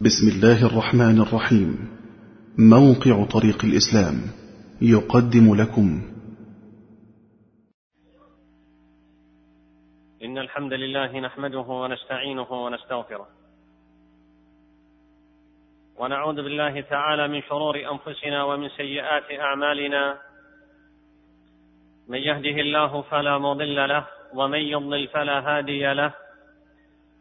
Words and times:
بسم 0.00 0.28
الله 0.28 0.66
الرحمن 0.66 1.20
الرحيم. 1.20 1.98
موقع 2.58 3.24
طريق 3.24 3.64
الإسلام 3.64 4.14
يقدم 4.82 5.54
لكم. 5.54 6.02
إن 10.22 10.38
الحمد 10.38 10.72
لله 10.72 11.20
نحمده 11.20 11.58
ونستعينه 11.58 12.52
ونستغفره. 12.52 13.28
ونعوذ 15.98 16.36
بالله 16.36 16.80
تعالى 16.80 17.28
من 17.28 17.42
شرور 17.42 17.76
أنفسنا 17.76 18.44
ومن 18.44 18.68
سيئات 18.68 19.40
أعمالنا. 19.40 20.18
من 22.08 22.18
يهده 22.18 22.60
الله 22.60 23.02
فلا 23.02 23.38
مضل 23.38 23.88
له 23.88 24.06
ومن 24.34 24.58
يضلل 24.58 25.08
فلا 25.08 25.40
هادي 25.40 25.92
له. 25.94 26.25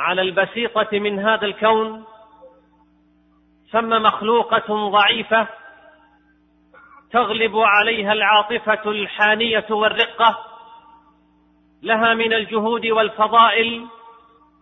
على 0.00 0.22
البسيطة 0.22 0.98
من 0.98 1.18
هذا 1.18 1.46
الكون 1.46 2.04
ثم 3.72 4.02
مخلوقة 4.02 4.90
ضعيفة 4.90 5.46
تغلب 7.12 7.56
عليها 7.56 8.12
العاطفة 8.12 8.90
الحانية 8.90 9.66
والرقة 9.70 10.38
لها 11.82 12.14
من 12.14 12.32
الجهود 12.32 12.86
والفضائل 12.86 13.86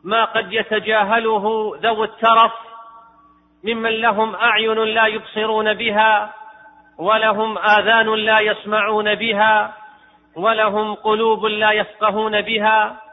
ما 0.04 0.24
قد 0.24 0.52
يتجاهله 0.52 1.74
ذو 1.82 2.04
الترف 2.04 2.52
ممن 3.64 3.90
لهم 3.90 4.34
أعين 4.34 4.78
لا 4.78 5.06
يبصرون 5.06 5.74
بها 5.74 6.34
ولهم 6.98 7.58
آذان 7.58 8.14
لا 8.14 8.40
يسمعون 8.40 9.14
بها 9.14 9.74
ولهم 10.36 10.94
قلوب 10.94 11.44
لا 11.44 11.70
يفقهون 11.72 12.40
بها 12.40 13.07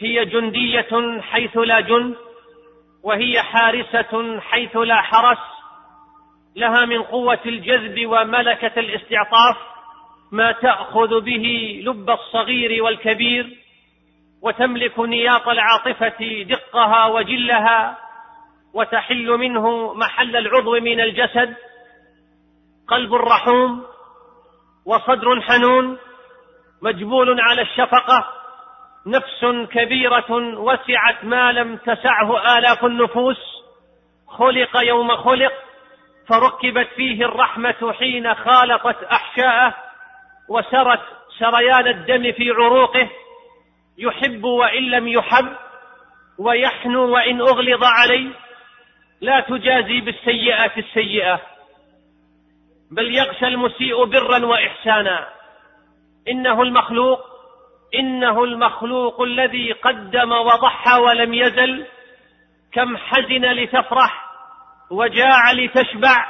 هي 0.00 0.24
جندية 0.24 1.20
حيث 1.20 1.56
لا 1.56 1.80
جند 1.80 2.16
وهي 3.02 3.42
حارسة 3.42 4.40
حيث 4.40 4.76
لا 4.76 5.02
حرس. 5.02 5.38
لها 6.56 6.84
من 6.84 7.02
قوة 7.02 7.40
الجذب 7.46 8.06
وملكة 8.06 8.80
الاستعطاف 8.80 9.56
ما 10.32 10.52
تأخذ 10.52 11.20
به 11.20 11.80
لب 11.84 12.10
الصغير 12.10 12.82
والكبير 12.82 13.56
وتملك 14.42 14.98
نياط 14.98 15.48
العاطفة 15.48 16.42
دقها 16.42 17.06
وجلها 17.06 17.98
وتحل 18.74 19.30
منه 19.30 19.94
محل 19.94 20.36
العضو 20.36 20.80
من 20.80 21.00
الجسد. 21.00 21.56
قلب 22.88 23.14
رحوم 23.14 23.84
وصدر 24.86 25.40
حنون 25.40 25.98
مجبول 26.82 27.40
على 27.40 27.62
الشفقة. 27.62 28.35
نفس 29.06 29.68
كبيرة 29.70 30.58
وسعت 30.58 31.24
ما 31.24 31.52
لم 31.52 31.76
تسعه 31.76 32.58
آلاف 32.58 32.84
النفوس. 32.84 33.38
خلق 34.28 34.76
يوم 34.76 35.16
خلق 35.16 35.52
فركبت 36.28 36.88
فيه 36.96 37.24
الرحمة 37.24 37.92
حين 37.92 38.34
خالطت 38.34 39.02
أحشاءه 39.02 39.74
وسرت 40.48 41.00
سريان 41.38 41.86
الدم 41.86 42.32
في 42.32 42.50
عروقه. 42.50 43.08
يحب 43.98 44.44
وإن 44.44 44.82
لم 44.82 45.08
يحب 45.08 45.56
ويحنو 46.38 47.14
وإن 47.14 47.40
أغلظ 47.40 47.84
عليه. 47.84 48.30
لا 49.20 49.40
تجازي 49.40 50.00
بالسيئات 50.00 50.78
السيئة 50.78 51.40
بل 52.90 53.14
يغشى 53.14 53.46
المسيء 53.46 54.04
برا 54.04 54.46
وإحسانا. 54.46 55.28
إنه 56.28 56.62
المخلوق 56.62 57.35
إنه 57.98 58.44
المخلوق 58.44 59.22
الذي 59.22 59.72
قدم 59.72 60.32
وضحى 60.32 61.00
ولم 61.00 61.34
يزل 61.34 61.86
كم 62.72 62.96
حزن 62.96 63.44
لتفرح 63.44 64.26
وجاع 64.90 65.52
لتشبع 65.52 66.26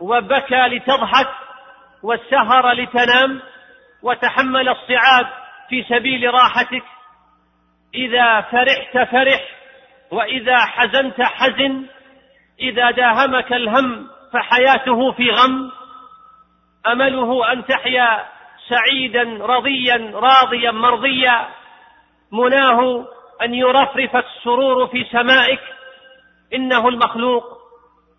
وبكى 0.00 0.66
لتضحك 0.68 1.28
وسهر 2.02 2.72
لتنام 2.72 3.42
وتحمل 4.02 4.68
الصعاب 4.68 5.26
في 5.68 5.84
سبيل 5.88 6.34
راحتك. 6.34 6.84
إذا 7.94 8.40
فرحت 8.40 9.10
فرح 9.10 9.40
وإذا 10.10 10.58
حزنت 10.58 11.22
حزن 11.22 11.86
إذا 12.60 12.90
داهمك 12.90 13.52
الهم 13.52 14.08
فحياته 14.32 15.12
في 15.12 15.30
غم. 15.30 15.70
أمله 16.86 17.52
أن 17.52 17.64
تحيا 17.64 18.33
سعيدا 18.68 19.22
رضيا 19.40 20.10
راضيا 20.14 20.70
مرضيا 20.70 21.48
مناه 22.32 23.06
أن 23.42 23.54
يرفرف 23.54 24.16
السرور 24.16 24.86
في 24.86 25.04
سمائك. 25.12 25.60
إنه 26.54 26.88
المخلوق 26.88 27.44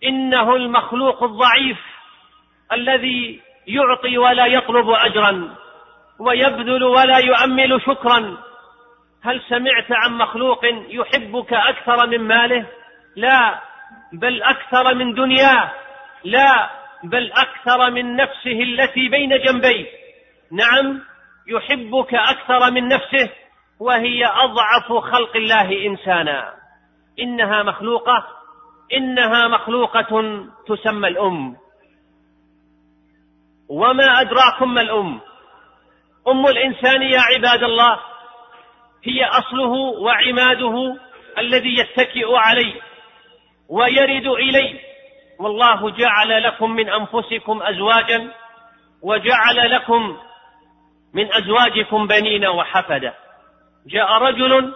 إنه 0.04 0.56
المخلوق 0.56 1.24
الضعيف 1.24 1.78
الذي 2.72 3.42
يعطي 3.68 4.18
ولا 4.18 4.46
يطلب 4.46 4.90
أجرا 4.90 5.56
ويبذل 6.20 6.84
ولا 6.84 7.18
يؤمل 7.18 7.82
شكرا. 7.82 8.38
هل 9.24 9.42
سمعت 9.50 9.92
عن 9.92 10.18
مخلوق 10.18 10.66
يحبك 10.90 11.54
أكثر 11.54 12.08
من 12.08 12.20
ماله؟ 12.20 12.66
لا 13.16 13.60
بل 14.14 14.44
أكثر 14.44 14.94
من 14.94 15.14
دنياه. 15.14 15.72
لا 16.24 16.70
بل 17.04 17.32
أكثر 17.32 17.92
من 17.92 18.16
نفسه 18.16 18.64
التي 18.64 19.10
بين 19.10 19.30
جنبيه. 19.30 20.05
نعم 20.52 21.02
يحبك 21.48 22.14
أكثر 22.14 22.72
من 22.72 22.88
نفسه 22.88 23.30
وهي 23.80 24.26
أضعف 24.26 25.04
خلق 25.04 25.36
الله 25.36 25.86
إنسانا. 25.86 26.54
إنها 27.20 27.64
مخلوقة 27.64 28.28
إنها 28.94 29.48
مخلوقة 29.48 30.44
تسمى 30.68 31.08
الأم. 31.08 31.56
وما 33.70 34.22
أدراكم 34.22 34.74
ما 34.74 34.82
الأم؟ 34.82 35.22
أم 36.28 36.48
الإنسان 36.48 37.02
يا 37.02 37.20
عباد 37.20 37.64
الله 37.64 38.00
هي 39.04 39.26
أصله 39.26 39.74
وعماده 40.02 40.98
الذي 41.38 41.78
يتكئ 41.78 42.36
عليه 42.36 42.82
ويرد 43.70 44.28
إليه. 44.28 44.80
والله 45.40 45.90
جعل 45.90 46.44
لكم 46.44 46.72
من 46.72 46.90
أنفسكم 46.90 47.64
أزواجا 47.64 48.32
وجعل 49.02 49.72
لكم 49.72 50.18
من 51.16 51.34
أزواجكم 51.34 52.08
بنين 52.08 52.46
وحفدة. 52.46 53.14
جاء 53.88 54.12
رجل 54.12 54.74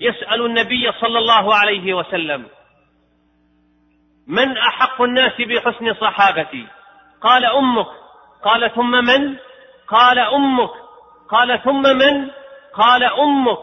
يسأل 0.00 0.46
النبي 0.46 0.92
صلى 1.00 1.18
الله 1.18 1.54
عليه 1.54 1.94
وسلم 1.94 2.46
من 4.28 4.56
أحق 4.56 5.02
الناس 5.02 5.32
بحسن 5.40 5.94
صحابتي؟ 5.94 6.66
قال 7.20 7.44
أمك. 7.44 7.86
قال 8.44 8.74
ثم 8.74 8.90
من؟ 8.90 9.36
قال 9.88 10.18
أمك. 10.18 10.70
قال 11.30 11.62
ثم 11.62 11.82
من؟ 11.82 12.30
قال 12.74 13.04
أمك. 13.04 13.58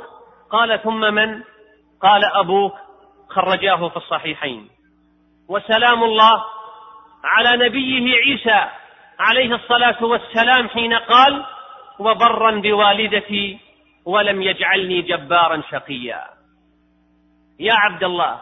قال 0.50 0.84
ثم 0.84 1.00
من؟ 1.00 1.44
قال 2.02 2.26
أبوك. 2.26 2.74
خرجاه 3.30 3.90
في 3.90 3.98
الصحيحين. 3.98 4.70
وسلام 5.50 6.04
الله 6.04 6.44
على 7.24 7.66
نبيه 7.66 8.16
عيسى 8.16 8.70
عليه 9.20 9.56
الصلاة 9.56 10.04
والسلام 10.04 10.70
حين 10.70 10.94
قال 10.94 11.46
وبرا 12.00 12.62
بوالدتي 12.62 13.60
ولم 14.06 14.42
يجعلني 14.42 15.02
جبارا 15.02 15.62
شقيا. 15.72 16.24
يا 17.60 17.74
عبد 17.74 18.04
الله 18.04 18.40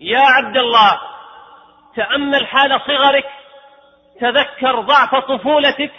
يا 0.00 0.20
عبد 0.20 0.56
الله 0.56 1.00
تأمل 1.96 2.46
حال 2.46 2.80
صغرك 2.86 3.26
تذكر 4.20 4.80
ضعف 4.80 5.14
طفولتك 5.14 5.92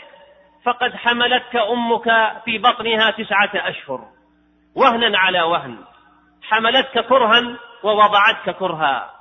فقد 0.63 0.95
حملتك 0.95 1.55
أمك 1.55 2.33
في 2.45 2.57
بطنها 2.57 3.11
تسعة 3.11 3.69
أشهر. 3.69 4.07
وهنا 4.75 5.17
على 5.17 5.41
وهن 5.41 5.77
حملتك 6.43 7.05
كرها 7.05 7.57
ووضعتك 7.83 8.55
كرها. 8.59 9.11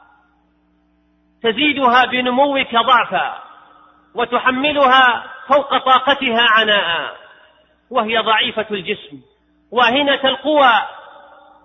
تزيدها 1.42 2.04
بنموك 2.04 2.74
ضعفا 2.74 3.42
وتحملها 4.14 5.24
فوق 5.48 5.78
طاقتها 5.78 6.42
عناء. 6.42 7.25
وهي 7.90 8.18
ضعيفة 8.18 8.66
الجسم. 8.70 9.20
واهنة 9.72 10.20
القوى 10.24 10.72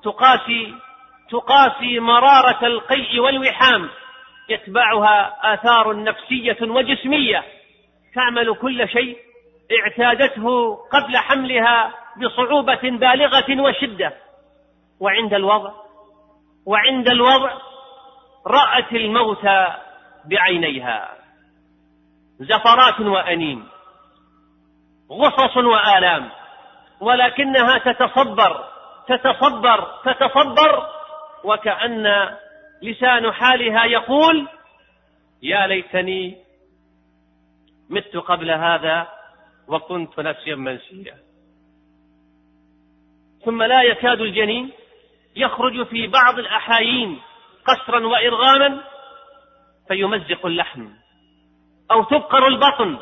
تقاسي 0.03 0.73
تقاسي 1.29 1.99
مرارة 1.99 2.65
القيء 2.65 3.19
والوحام. 3.19 3.89
يتبعها 4.49 5.53
آثار 5.53 6.03
نفسية 6.03 6.57
وجسمية. 6.61 7.43
تعمل 8.15 8.55
كل 8.55 8.89
شيء 8.89 9.17
اعتادته 9.79 10.75
قبل 10.75 11.17
حملها 11.17 11.93
بصعوبة 12.17 12.81
بالغة 12.83 13.61
وشدة. 13.61 14.13
وعند 14.99 15.33
الوضع 15.33 15.71
وعند 16.65 17.09
الوضع 17.09 17.53
رأت 18.47 18.91
الموت 18.91 19.47
بعينيها. 20.25 21.09
زفرات 22.39 22.99
وأنين 22.99 23.67
غصص 25.11 25.57
وآلام 25.57 26.29
ولكنها 26.99 27.77
تتصبر 27.77 28.65
تتصبر 29.07 29.91
تتصبر 30.05 30.87
وكأن 31.43 32.35
لسان 32.81 33.31
حالها 33.31 33.85
يقول 33.85 34.47
يا 35.43 35.67
ليتني 35.67 36.37
مت 37.89 38.17
قبل 38.17 38.51
هذا 38.51 39.07
وكنت 39.67 40.19
نفسيا 40.19 40.55
منسيا. 40.55 41.17
ثم 43.45 43.63
لا 43.63 43.81
يكاد 43.81 44.21
الجنين 44.21 44.71
يخرج 45.35 45.87
في 45.87 46.07
بعض 46.07 46.39
الأحايين 46.39 47.21
قسرا 47.65 48.07
وإرغاما 48.07 48.83
فيمزق 49.87 50.45
اللحم 50.45 50.89
أو 51.91 52.03
تبقر 52.03 52.47
البطن. 52.47 52.97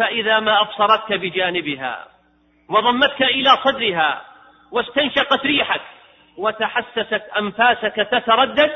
فإذا 0.00 0.40
ما 0.40 0.60
أبصرتك 0.60 1.12
بجانبها 1.12 2.06
وضمتك 2.68 3.22
إلى 3.22 3.56
صدرها 3.64 4.22
واستنشقت 4.72 5.46
ريحك 5.46 5.80
وتحسست 6.36 7.22
أنفاسك 7.38 7.94
تتردد 7.94 8.70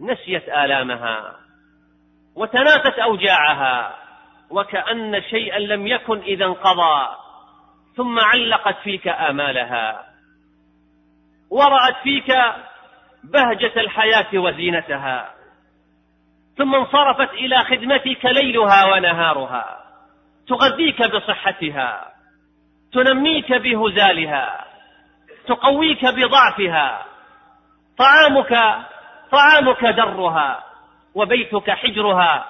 نسيت 0.00 0.48
آلامها 0.48 1.36
وتناست 2.36 2.98
أوجاعها 2.98 3.96
وكأن 4.50 5.22
شيئا 5.22 5.58
لم 5.58 5.86
يكن 5.86 6.18
إذا 6.18 6.44
انقضى 6.44 7.08
ثم 7.96 8.18
علقت 8.18 8.76
فيك 8.82 9.08
آمالها 9.08 10.06
ورأت 11.50 11.96
فيك 12.02 12.32
بهجة 13.24 13.80
الحياة 13.80 14.38
وزينتها 14.38 15.34
ثم 16.56 16.74
انصرفت 16.74 17.32
إلى 17.32 17.64
خدمتك 17.64 18.24
ليلها 18.24 18.84
ونهارها. 18.84 19.89
تغذيك 20.50 21.02
بصحتها 21.02 22.12
تنميك 22.92 23.52
بهزالها 23.52 24.64
تقويك 25.46 26.04
بضعفها 26.04 27.06
طعامك 27.98 28.84
طعامك 29.32 29.84
درها 29.84 30.64
وبيتك 31.14 31.70
حجرها 31.70 32.44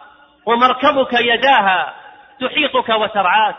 ومركبك 0.46 1.12
يداها 1.12 1.94
تحيطك 2.40 2.88
وترعاك 2.88 3.56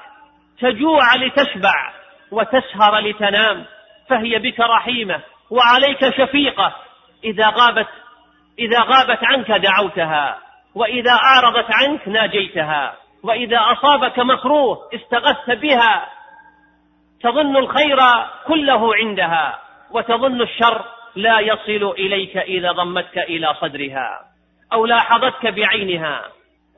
تجوع 0.60 1.16
لتشبع 1.16 1.94
وتسهر 2.32 3.00
لتنام 3.00 3.66
فهي 4.10 4.40
بك 4.40 4.60
رحيمة 4.60 5.20
وعليك 5.50 6.10
شفيقة 6.10 6.76
إذا 7.24 7.48
غابت 7.50 7.88
إذا 8.60 8.80
غابت 8.80 9.20
عنك 9.24 9.52
دعوتها 9.52 10.38
وإذا 10.76 11.12
أعرضت 11.12 11.68
عنك 11.72 12.08
ناجيتها. 12.08 13.01
وإذا 13.24 13.58
أصابك 13.58 14.20
مكروه 14.20 14.90
استغثت 14.96 15.52
بها 15.52 16.10
تظن 17.22 17.58
الخير 17.58 17.98
كله 18.48 18.96
عندها 18.96 19.60
وتظن 19.92 20.42
الشر 20.42 20.86
لا 21.16 21.40
يصل 21.40 21.92
إليك 21.92 22.38
إذا 22.38 22.72
ضمتك 22.72 23.18
إلى 23.18 23.54
صدرها 23.62 24.20
أو 24.74 24.86
لاحظتك 24.86 25.48
بعينها. 25.48 26.22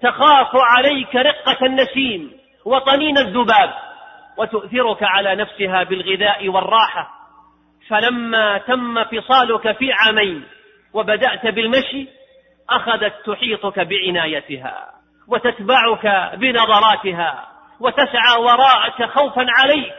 تخاف 0.01 0.49
عليك 0.55 1.15
رقة 1.15 1.65
النسيم 1.65 2.31
وطنين 2.65 3.17
الذباب 3.17 3.73
وتؤثرك 4.37 5.03
على 5.03 5.35
نفسها 5.35 5.83
بالغذاء 5.83 6.49
والراحة. 6.49 7.09
فلما 7.89 8.57
تم 8.57 9.03
فصالك 9.03 9.71
في 9.77 9.93
عامين 9.93 10.43
وبدأت 10.93 11.47
بالمشي 11.47 12.07
أخذت 12.69 13.13
تحيطك 13.25 13.79
بعنايتها. 13.79 14.92
وتتبعك 15.27 16.35
بنظراتها 16.35 17.47
وتسعى 17.79 18.39
وراءك 18.39 19.03
خوفا 19.03 19.45
عليك 19.49 19.93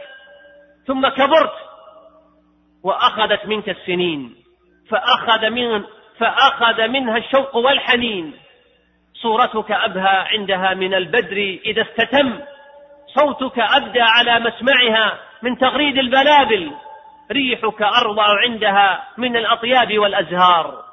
ثم 0.87 1.07
كبرت 1.07 1.53
وأخذت 2.83 3.45
منك 3.45 3.69
السنين 3.69 4.35
فأخذ 4.89 5.49
من 5.49 5.83
فأخذ 6.19 6.87
منها 6.87 7.17
الشوق 7.17 7.55
والحنين. 7.55 8.33
صورتك 9.13 9.71
أبهى 9.71 10.25
عندها 10.31 10.73
من 10.73 10.93
البدر 10.93 11.59
إذا 11.65 11.81
استتم 11.81 12.39
صوتك 13.15 13.59
أبدى 13.59 14.01
على 14.01 14.39
مسمعها 14.39 15.19
من 15.41 15.57
تغريد 15.57 15.97
البلابل 15.97 16.71
ريحك 17.31 17.81
اروع 17.81 18.41
عندها 18.43 19.03
من 19.17 19.37
الأطياب 19.37 19.99
والأزهار. 19.99 20.84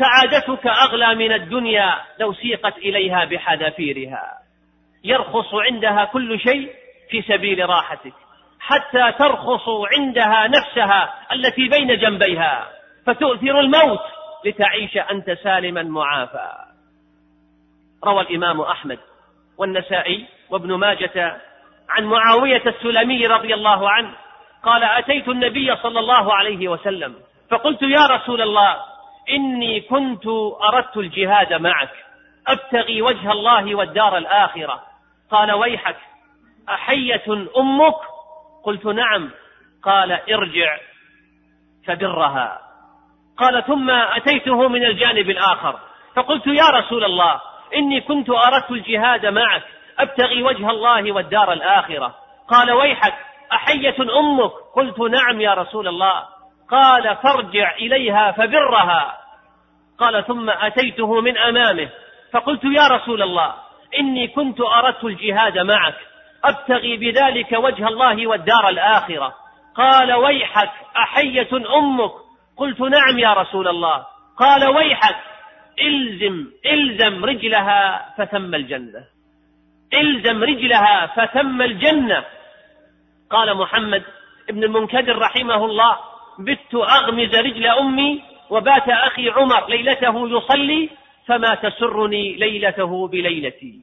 سعادتك 0.00 0.66
أغلى 0.66 1.14
من 1.14 1.32
الدنيا 1.32 1.94
لو 2.18 2.32
سيقت 2.32 2.78
إليها 2.78 3.24
بحذافيرها. 3.24 4.38
يرخص 5.04 5.54
عندها 5.54 6.04
كل 6.04 6.40
شيء 6.40 6.72
في 7.10 7.22
سبيل 7.22 7.68
راحتك 7.68 8.12
حتى 8.60 9.12
ترخص 9.18 9.68
عندها 9.98 10.46
نفسها 10.48 11.14
التي 11.32 11.68
بين 11.68 11.98
جنبيها 11.98 12.68
فتؤثر 13.06 13.60
الموت 13.60 14.00
لتعيش 14.44 14.96
أنت 14.96 15.30
سالما 15.30 15.82
معافى. 15.82 16.50
روى 18.04 18.20
الإمام 18.20 18.60
أحمد 18.60 18.98
والنسائي 19.58 20.26
وابن 20.50 20.74
ماجة 20.74 21.40
عن 21.88 22.04
معاوية 22.04 22.62
السلمي 22.66 23.26
رضي 23.26 23.54
الله 23.54 23.90
عنه 23.90 24.14
قال 24.62 24.84
أتيت 24.84 25.28
النبي 25.28 25.76
صلى 25.76 25.98
الله 25.98 26.34
عليه 26.34 26.68
وسلم 26.68 27.14
فقلت 27.50 27.82
يا 27.82 28.06
رسول 28.06 28.42
الله 28.42 28.76
إني 29.30 29.80
كنت 29.80 30.26
أردت 30.72 30.96
الجهاد 30.96 31.52
معك. 31.52 31.90
أبتغي 32.48 33.02
وجه 33.02 33.32
الله 33.32 33.74
والدار 33.74 34.16
الآخرة. 34.18 34.82
قال 35.30 35.52
ويحك. 35.52 35.96
أحية 36.68 37.48
أمك؟ 37.58 37.96
قلت 38.64 38.86
نعم. 38.86 39.30
قال 39.82 40.12
ارجع 40.12 40.76
فبرها. 41.86 42.60
قال 43.36 43.64
ثم 43.66 43.90
أتيته 43.90 44.68
من 44.68 44.84
الجانب 44.84 45.30
الآخر. 45.30 45.78
فقلت 46.16 46.46
يا 46.46 46.66
رسول 46.66 47.04
الله 47.04 47.40
إني 47.76 48.00
كنت 48.00 48.30
أردت 48.30 48.70
الجهاد 48.70 49.26
معك. 49.26 49.62
أبتغي 49.98 50.42
وجه 50.42 50.70
الله 50.70 51.12
والدار 51.12 51.52
الآخرة. 51.52 52.14
قال 52.48 52.72
ويحك. 52.72 53.14
أحية 53.52 53.96
أمك؟ 54.18 54.52
قلت 54.74 55.00
نعم 55.00 55.40
يا 55.40 55.54
رسول 55.54 55.88
الله. 55.88 56.24
قال 56.70 57.16
فارجع 57.16 57.74
إليها 57.74 58.32
فبرها. 58.32 59.19
قال 60.00 60.26
ثم 60.26 60.50
أتيته 60.50 61.20
من 61.20 61.38
أمامه. 61.38 61.88
فقلت 62.32 62.64
يا 62.64 62.86
رسول 62.86 63.22
الله 63.22 63.54
إني 63.98 64.28
كنت 64.28 64.60
أردت 64.60 65.04
الجهاد 65.04 65.58
معك. 65.58 65.96
أبتغي 66.44 66.96
بذلك 66.96 67.52
وجه 67.52 67.88
الله 67.88 68.26
والدار 68.26 68.68
الآخرة. 68.68 69.34
قال 69.74 70.12
ويحك 70.12 70.70
أحية 70.96 71.48
أمك. 71.76 72.12
قلت 72.56 72.80
نعم 72.80 73.18
يا 73.18 73.32
رسول 73.32 73.68
الله. 73.68 74.06
قال 74.38 74.76
ويحك 74.76 75.16
إلزم 75.80 76.46
إلزم 76.66 77.24
رجلها 77.24 78.14
فثم 78.18 78.54
الجنة. 78.54 79.04
إلزم 79.94 80.44
رجلها 80.44 81.06
فثم 81.06 81.62
الجنة. 81.62 82.24
قال 83.30 83.56
محمد 83.56 84.02
ابن 84.48 84.64
المنكدر 84.64 85.18
رحمه 85.18 85.64
الله 85.64 85.98
بت 86.38 86.74
أغمز 86.74 87.34
رجل 87.34 87.66
أمي 87.66 88.29
وبات 88.50 88.88
أخي 88.88 89.30
عمر 89.30 89.68
ليلته 89.68 90.28
يصلي 90.28 90.90
فما 91.26 91.54
تسرني 91.54 92.32
ليلته 92.32 93.08
بليلتي. 93.08 93.74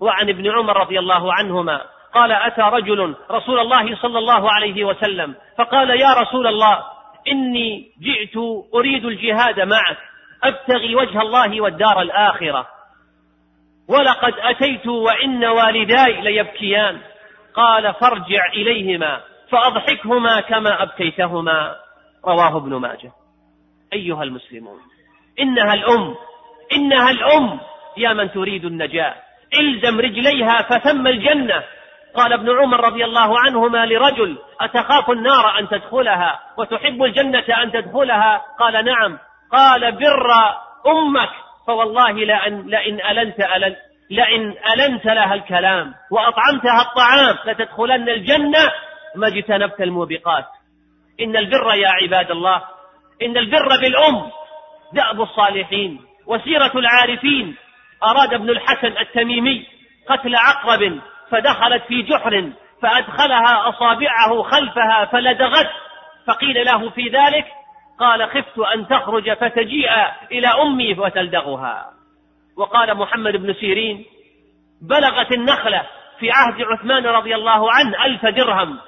وعن 0.00 0.28
ابن 0.28 0.50
عمر 0.50 0.76
رضي 0.76 0.98
الله 0.98 1.34
عنهما 1.34 1.80
قال 2.14 2.32
أتى 2.32 2.62
رجل 2.62 3.14
رسول 3.30 3.58
الله 3.58 3.96
صلى 3.96 4.18
الله 4.18 4.52
عليه 4.52 4.84
وسلم 4.84 5.34
فقال 5.58 5.90
يا 6.00 6.12
رسول 6.12 6.46
الله 6.46 6.84
إني 7.28 7.88
جئت 8.00 8.36
أريد 8.74 9.04
الجهاد 9.04 9.60
معك 9.60 9.98
أبتغي 10.42 10.94
وجه 10.94 11.20
الله 11.20 11.60
والدار 11.60 12.02
الآخرة. 12.02 12.66
ولقد 13.88 14.34
أتيت 14.38 14.86
وإن 14.86 15.44
والداي 15.44 16.20
ليبكيان. 16.20 17.00
قال 17.54 17.94
فارجع 17.94 18.46
إليهما 18.54 19.20
فأضحكهما 19.50 20.40
كما 20.40 20.82
أبكيتهما. 20.82 21.76
رواه 22.26 22.56
ابن 22.56 22.74
ماجه. 22.74 23.12
أيها 23.92 24.22
المسلمون. 24.22 24.80
إنها 25.40 25.74
الأم. 25.74 26.14
إنها 26.72 27.10
الأم. 27.10 27.60
يا 27.96 28.12
من 28.12 28.32
تريد 28.32 28.64
النجاة. 28.64 29.14
إلزم 29.60 30.00
رجليها 30.00 30.62
فثم 30.62 31.06
الجنة. 31.06 31.62
قال 32.14 32.32
ابن 32.32 32.58
عمر 32.58 32.84
رضي 32.84 33.04
الله 33.04 33.38
عنهما 33.38 33.86
لرجل 33.86 34.38
أتخاف 34.60 35.10
النار 35.10 35.58
أن 35.58 35.68
تدخلها 35.68 36.40
وتحب 36.58 37.02
الجنة 37.02 37.62
أن 37.62 37.72
تدخلها؟ 37.72 38.42
قال 38.58 38.84
نعم. 38.84 39.18
قال 39.52 39.92
بر 39.92 40.30
أمك. 40.86 41.30
فوالله 41.66 42.12
لأن, 42.12 42.66
لئن 42.66 43.00
ألنت 43.00 43.40
ألنت 43.40 43.76
لئن 44.10 44.54
ألنت 44.74 45.06
لها 45.06 45.34
الكلام 45.34 45.94
وأطعمتها 46.10 46.82
الطعام 46.82 47.38
لتدخلن 47.46 48.08
الجنة 48.08 48.72
ما 49.16 49.26
اجتنبت 49.26 49.80
الموبقات. 49.80 50.44
إن 51.20 51.36
البر 51.36 51.74
يا 51.74 51.88
عباد 51.88 52.30
الله 52.30 52.62
إن 53.22 53.36
البر 53.36 53.68
بالأم 53.80 54.30
دأب 54.92 55.20
الصالحين 55.20 56.00
وسيرة 56.26 56.72
العارفين. 56.74 57.56
أراد 58.02 58.34
ابن 58.34 58.50
الحسن 58.50 58.98
التميمي 59.00 59.66
قتل 60.08 60.36
عقرب 60.36 61.00
فدخلت 61.30 61.82
في 61.82 62.02
جحر 62.02 62.52
فأدخلها 62.82 63.68
أصابعه 63.68 64.42
خلفها 64.42 65.04
فلدغت. 65.04 65.70
فقيل 66.26 66.64
له 66.64 66.90
في 66.90 67.08
ذلك 67.08 67.46
قال 68.00 68.30
خفت 68.30 68.58
أن 68.74 68.88
تخرج 68.88 69.32
فتجيء 69.32 69.90
إلى 70.32 70.48
أمي 70.48 70.94
وتلدغها. 70.94 71.90
وقال 72.56 72.94
محمد 72.94 73.36
بن 73.36 73.54
سيرين 73.54 74.04
بلغت 74.82 75.32
النخلة 75.32 75.82
في 76.18 76.30
عهد 76.30 76.62
عثمان 76.62 77.06
رضي 77.06 77.34
الله 77.34 77.72
عنه 77.72 78.04
ألف 78.04 78.26
درهم. 78.26 78.78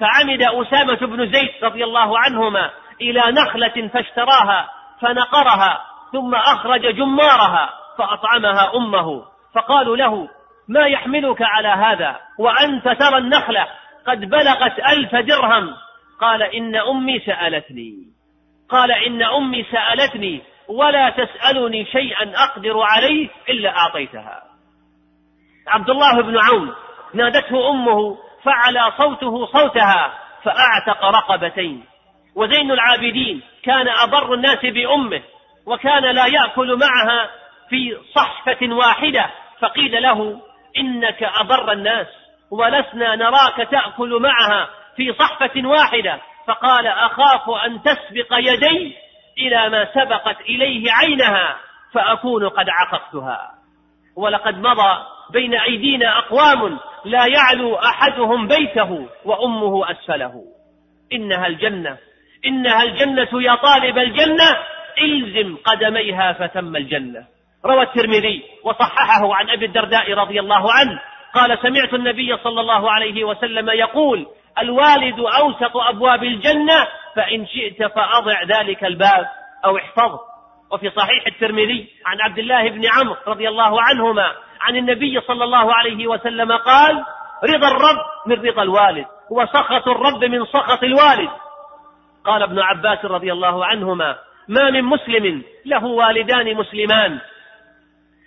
فعمد 0.00 0.42
أسامة 0.42 1.06
بن 1.06 1.32
زيد 1.32 1.50
رضي 1.62 1.84
الله 1.84 2.18
عنهما 2.18 2.70
إلى 3.00 3.22
نخلة 3.32 3.88
فاشتراها 3.88 4.68
فنقرها 5.00 5.84
ثم 6.12 6.34
أخرج 6.34 6.94
جمارها 6.96 7.70
فأطعمها 7.98 8.76
أمه. 8.76 9.22
فقالوا 9.54 9.96
له 9.96 10.28
ما 10.68 10.86
يحملك 10.86 11.42
على 11.42 11.68
هذا؟ 11.68 12.16
وأنت 12.38 12.88
ترى 12.88 13.18
النخلة 13.18 13.66
قد 14.06 14.20
بلغت 14.20 14.78
ألف 14.78 15.14
درهم. 15.14 15.74
قال 16.20 16.42
إن 16.42 16.76
أمي 16.76 17.20
سألتني. 17.20 17.92
قال 18.68 18.92
إن 18.92 19.22
أمي 19.22 19.64
سألتني 19.72 20.42
ولا 20.68 21.10
تسألني 21.10 21.84
شيئا 21.84 22.32
أقدر 22.36 22.80
عليه 22.80 23.28
إلا 23.48 23.76
أعطيتها. 23.76 24.42
عبد 25.68 25.90
الله 25.90 26.22
بن 26.22 26.38
عون 26.38 26.74
نادته 27.14 27.70
أمه 27.70 28.18
فعلى 28.44 28.92
صوته 28.98 29.46
صوتها 29.46 30.12
فأعتق 30.42 31.04
رقبتين. 31.04 31.89
وزين 32.40 32.70
العابدين 32.70 33.42
كان 33.62 33.88
أبر 33.88 34.34
الناس 34.34 34.58
بأمه 34.62 35.22
وكان 35.66 36.02
لا 36.02 36.26
يأكل 36.26 36.78
معها 36.78 37.30
في 37.68 37.96
صحفة 38.14 38.74
واحدة 38.74 39.30
فقيل 39.60 40.02
له 40.02 40.40
إنك 40.78 41.22
أبر 41.22 41.72
الناس 41.72 42.06
ولسنا 42.50 43.16
نراك 43.16 43.68
تأكل 43.70 44.22
معها 44.22 44.68
في 44.96 45.12
صحفة 45.12 45.68
واحدة. 45.68 46.20
فقال 46.46 46.86
أخاف 46.86 47.50
أن 47.66 47.82
تسبق 47.82 48.32
يدي 48.38 48.96
إلى 49.38 49.68
ما 49.68 49.88
سبقت 49.94 50.40
إليه 50.40 50.92
عينها 50.92 51.56
فأكون 51.92 52.48
قد 52.48 52.66
عققتها 52.68 53.50
ولقد 54.16 54.58
مضى 54.58 55.04
بين 55.32 55.54
أيدينا 55.54 56.18
أقوام 56.18 56.78
لا 57.04 57.26
يعلو 57.26 57.74
أحدهم 57.74 58.48
بيته 58.48 59.08
وأمه 59.24 59.90
أسفله. 59.90 60.44
إنها 61.12 61.46
الجنة. 61.46 61.98
إنها 62.46 62.82
الجنة 62.82 63.42
يا 63.42 63.54
طالب 63.54 63.98
الجنة 63.98 64.56
إلزم 65.02 65.56
قدميها 65.64 66.32
فتم 66.32 66.76
الجنة. 66.76 67.26
روى 67.66 67.82
الترمذي 67.82 68.42
وصححه 68.64 69.34
عن 69.34 69.50
أبي 69.50 69.66
الدرداء 69.66 70.14
رضي 70.14 70.40
الله 70.40 70.72
عنه 70.72 71.00
قال 71.34 71.58
سمعت 71.62 71.94
النبي 71.94 72.36
صلى 72.36 72.60
الله 72.60 72.90
عليه 72.90 73.24
وسلم 73.24 73.70
يقول 73.70 74.26
الوالد 74.58 75.20
أوسط 75.20 75.76
أبواب 75.76 76.24
الجنة 76.24 76.86
فإن 77.16 77.46
شئت 77.46 77.82
فأضع 77.82 78.42
ذلك 78.42 78.84
الباب 78.84 79.26
أو 79.64 79.76
احفظه. 79.76 80.20
وفي 80.72 80.90
صحيح 80.90 81.26
الترمذي 81.26 81.88
عن 82.06 82.20
عبد 82.20 82.38
الله 82.38 82.68
بن 82.68 82.82
عمرو 82.86 83.16
رضي 83.26 83.48
الله 83.48 83.82
عنهما 83.82 84.32
عن 84.60 84.76
النبي 84.76 85.20
صلى 85.20 85.44
الله 85.44 85.74
عليه 85.74 86.06
وسلم 86.06 86.52
قال 86.52 87.04
رضا 87.44 87.68
الرب 87.68 87.98
من 88.26 88.48
رضا 88.48 88.62
الوالد 88.62 89.06
وسخط 89.30 89.88
الرب 89.88 90.24
من 90.24 90.44
سخط 90.44 90.82
الوالد. 90.82 91.30
قال 92.24 92.42
ابن 92.42 92.58
عباس 92.58 93.04
رضي 93.04 93.32
الله 93.32 93.66
عنهما 93.66 94.18
ما 94.48 94.70
من 94.70 94.84
مسلم 94.84 95.42
له 95.64 95.84
والدان 95.84 96.56
مسلمان 96.56 97.20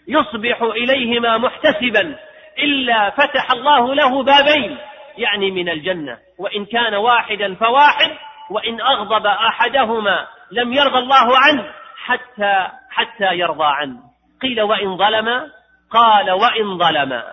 يصبح 0.07 0.61
إليهما 0.61 1.37
محتسبا 1.37 2.15
إلا 2.59 3.09
فتح 3.09 3.51
الله 3.51 3.95
له 3.95 4.23
بابين 4.23 4.77
يعني 5.17 5.51
من 5.51 5.69
الجنة 5.69 6.17
وإن 6.39 6.65
كان 6.65 6.95
واحدا 6.95 7.55
فواحد 7.55 8.11
وإن 8.49 8.81
أغضب 8.81 9.25
أحدهما 9.25 10.27
لم 10.51 10.73
يرضى 10.73 10.97
الله 10.97 11.37
عنه 11.37 11.65
حتى 11.97 12.67
حتى 12.89 13.37
يرضى 13.37 13.65
عنه. 13.65 13.99
قيل 14.41 14.61
وإن 14.61 14.97
ظلم؟ 14.97 15.51
قال 15.91 16.31
وإن 16.31 16.77
ظلم. 16.77 17.23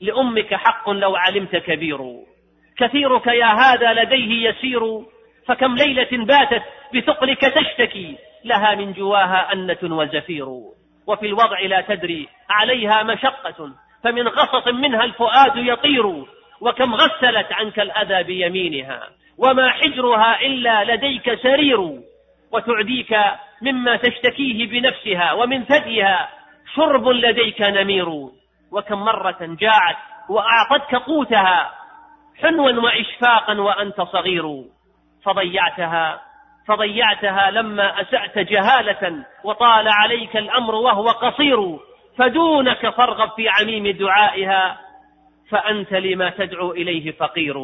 لأمك 0.00 0.54
حق 0.54 0.90
لو 0.90 1.16
علمت 1.16 1.56
كبير 1.56 1.98
كثيرك 2.78 3.26
يا 3.26 3.46
هذا 3.46 3.92
لديه 3.92 4.48
يسير 4.48 4.80
فكم 5.46 5.74
ليلة 5.74 6.24
باتت 6.24 6.62
بثقلك 6.94 7.40
تشتكي 7.40 8.16
لها 8.44 8.74
من 8.74 8.92
جواها 8.92 9.52
أنة 9.52 9.78
وزفير. 9.82 10.46
وفي 11.06 11.26
الوضع 11.26 11.60
لا 11.60 11.80
تدري 11.80 12.28
عليها 12.50 13.02
مشقة 13.02 13.72
فمن 14.04 14.28
غصص 14.28 14.68
منها 14.68 15.04
الفؤاد 15.04 15.56
يطير. 15.56 16.06
وكم 16.60 16.94
غسلت 16.94 17.52
عنك 17.52 17.80
الأذى 17.80 18.22
بيمينها 18.22 19.08
وما 19.38 19.70
حجرها 19.70 20.40
إلا 20.40 20.94
لديك 20.94 21.34
سرير. 21.34 21.80
وتعديك 22.52 23.16
مما 23.62 23.96
تشتكيه 23.96 24.66
بنفسها 24.66 25.32
ومن 25.32 25.64
ثديها 25.64 26.28
شرب 26.74 27.08
لديك 27.08 27.60
نمير. 27.60 28.08
وكم 28.72 28.98
مرة 28.98 29.38
جاعت 29.40 29.96
وأعطتك 30.28 30.94
قوتها 30.94 31.70
حنوا 32.42 32.70
وإشفاقا 32.70 33.60
وأنت 33.60 34.00
صغير. 34.00 34.64
فضيعتها 35.24 36.20
فضيعتها 36.68 37.50
لما 37.50 38.00
أسأت 38.00 38.38
جهالة 38.38 39.24
وطال 39.44 39.88
عليك 39.88 40.36
الأمر 40.36 40.74
وهو 40.74 41.08
قصير 41.08 41.78
فدونك 42.18 42.88
فارغب 42.88 43.30
في 43.36 43.48
عميم 43.48 43.90
دعائها 43.90 44.78
فأنت 45.50 45.92
لما 45.92 46.30
تدعو 46.30 46.72
إليه 46.72 47.12
فقير. 47.12 47.56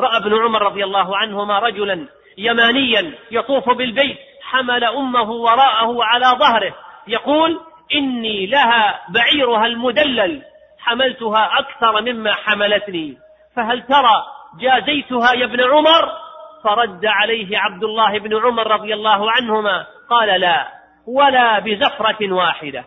رأى 0.00 0.16
ابن 0.16 0.42
عمر 0.44 0.62
رضي 0.62 0.84
الله 0.84 1.16
عنهما 1.16 1.58
رجلا 1.58 2.08
يمانيا 2.38 3.12
يطوف 3.30 3.70
بالبيت 3.70 4.18
حمل 4.42 4.84
أمه 4.84 5.30
وراءه 5.30 6.04
على 6.04 6.26
ظهره 6.38 6.74
يقول 7.06 7.60
إني 7.94 8.46
لها 8.46 9.00
بعيرها 9.08 9.66
المدلل 9.66 10.42
حملتها 10.78 11.58
أكثر 11.58 12.00
مما 12.00 12.32
حملتني. 12.32 13.18
فهل 13.56 13.82
ترى 13.82 14.24
جازيتها 14.60 15.32
يا 15.32 15.44
ابن 15.44 15.60
عمر؟ 15.60 16.21
فرد 16.64 17.06
عليه 17.06 17.58
عبد 17.58 17.84
الله 17.84 18.18
بن 18.18 18.36
عمر 18.36 18.66
رضي 18.66 18.94
الله 18.94 19.30
عنهما 19.30 19.86
قال 20.10 20.40
لا 20.40 20.68
ولا 21.06 21.58
بزفرة 21.58 22.32
واحدة. 22.32 22.84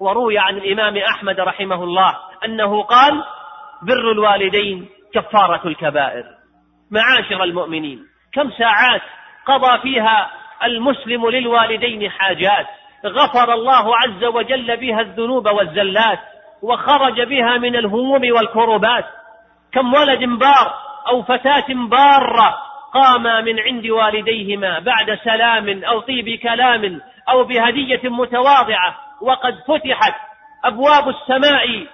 وروي 0.00 0.38
عن 0.38 0.56
الإمام 0.56 0.96
أحمد 0.96 1.40
رحمه 1.40 1.84
الله 1.84 2.16
أنه 2.44 2.82
قال 2.82 3.24
بر 3.82 4.12
الوالدين 4.12 4.88
كفارة 5.14 5.68
الكبائر. 5.68 6.24
معاشر 6.90 7.44
المؤمنين 7.44 7.98
كم 8.32 8.50
ساعات 8.50 9.02
قضى 9.46 9.78
فيها 9.82 10.30
المسلم 10.64 11.28
للوالدين 11.28 12.10
حاجات 12.10 12.66
غفر 13.06 13.52
الله 13.52 13.96
عز 13.96 14.24
وجل 14.24 14.76
بها 14.76 15.00
الذنوب 15.00 15.46
والزلات 15.46 16.18
وخرج 16.62 17.20
بها 17.22 17.58
من 17.58 17.76
الهموم 17.76 18.32
والكربات 18.32 19.04
كم 19.72 19.94
ولد 19.94 20.24
بار 20.24 20.74
أو 21.08 21.22
فتاة 21.22 21.66
بارة 21.68 22.58
قاما 22.96 23.40
من 23.40 23.60
عند 23.60 23.86
والديهما 23.86 24.78
بعد 24.78 25.18
سلام 25.24 25.84
أو 25.84 26.00
طيب 26.00 26.38
كلام 26.38 27.00
أو 27.28 27.44
بهدية 27.44 28.00
متواضعة 28.04 28.96
وقد 29.22 29.54
فتحت 29.68 30.14
أبواب 30.64 31.08
السماء 31.08 31.86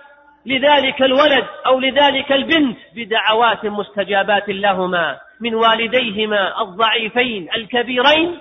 لذلك 0.47 1.03
الولد 1.03 1.47
أو 1.67 1.81
لذلك 1.81 2.33
البنت 2.33 2.79
بدعوات 2.97 3.65
مستجابات 3.65 4.49
لهما 4.49 5.19
من 5.41 5.55
والديهما 5.55 6.63
الضعيفين 6.63 7.49
الكبيرين. 7.57 8.39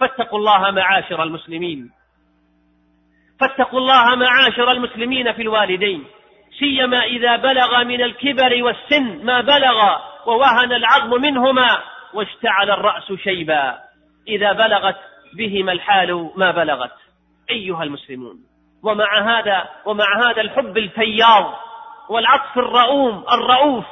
فاتقوا 0.00 0.38
الله 0.38 0.70
معاشر 0.70 1.22
المسلمين. 1.22 1.90
فاتقوا 3.40 3.80
الله 3.80 4.14
معاشر 4.14 4.70
المسلمين 4.70 5.32
في 5.32 5.42
الوالدين. 5.42 6.04
سيما 6.58 7.04
إذا 7.04 7.36
بلغ 7.36 7.84
من 7.84 8.02
الكبر 8.02 8.62
والسن 8.62 9.24
ما 9.24 9.40
بلغ 9.40 9.98
ووهن 10.26 10.72
العظم 10.72 11.20
منهما 11.20 11.78
واشتعل 12.14 12.70
الرأس 12.70 13.12
شيبا. 13.12 13.78
إذا 14.28 14.52
بلغت 14.52 14.96
بهما 15.36 15.72
الحال 15.72 16.30
ما 16.36 16.50
بلغت. 16.50 16.92
أيها 17.50 17.82
المسلمون 17.82 18.36
ومع 18.82 19.38
هذا 19.38 19.68
ومع 19.84 20.04
هذا 20.30 20.40
الحب 20.40 20.78
الفياض 20.78 21.54
والعطف 22.08 22.58
الرؤوم 22.58 23.24
الرؤوف 23.32 23.84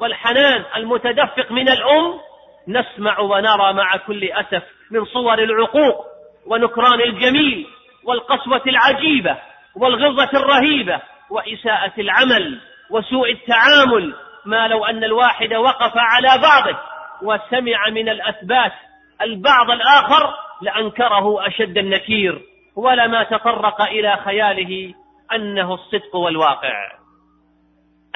والحنان 0.00 0.64
المتدفق 0.76 1.52
من 1.52 1.68
الأم 1.68 2.20
نسمع 2.68 3.20
ونرى 3.20 3.72
مع 3.72 3.96
كل 3.96 4.24
أسف 4.24 4.62
من 4.90 5.04
صور 5.04 5.38
العقوق 5.38 6.06
ونكران 6.46 7.00
الجميل 7.00 7.66
والقسوة 8.04 8.62
العجيبة 8.66 9.38
والغلظة 9.76 10.30
الرهيبة 10.34 11.00
وإساءة 11.30 11.92
العمل 11.98 12.60
وسوء 12.90 13.32
التعامل 13.32 14.14
ما 14.44 14.68
لو 14.68 14.84
أن 14.84 15.04
الواحد 15.04 15.54
وقف 15.54 15.92
على 15.96 16.42
بعضه 16.42 16.78
وسمع 17.22 17.88
من 17.90 18.08
الأثبات 18.08 18.72
البعض 19.20 19.70
الآخر 19.70 20.34
لأنكره 20.62 21.46
أشد 21.46 21.78
النكير 21.78 22.42
ولما 22.76 23.22
تطرق 23.22 23.82
إلى 23.82 24.16
خياله 24.16 24.94
أنه 25.32 25.74
الصدق 25.74 26.16
والواقع. 26.16 26.92